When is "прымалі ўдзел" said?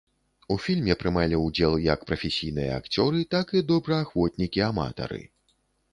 1.01-1.75